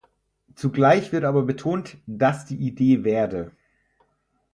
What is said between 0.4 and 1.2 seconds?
Zugleich